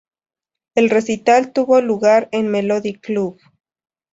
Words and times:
El 0.73 0.89
recital 0.89 1.53
tuvo 1.53 1.79
lugar 1.79 2.27
en 2.31 2.47
Melody 2.47 2.95
Club. 2.95 3.37